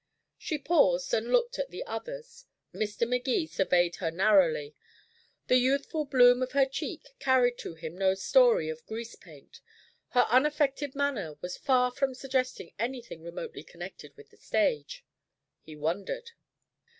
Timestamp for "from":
11.91-12.15